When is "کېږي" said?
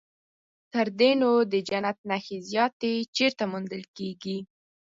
3.97-4.37